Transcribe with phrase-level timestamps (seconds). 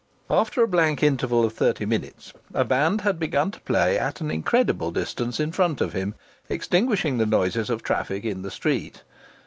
[0.31, 4.31] After a blank interval of thirty minutes a band had begun to play at an
[4.31, 6.15] incredible distance in front of him,
[6.49, 9.03] extinguishing the noises of traffic in the street.